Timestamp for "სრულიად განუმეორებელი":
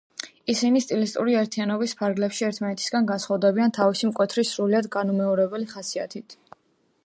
4.53-5.73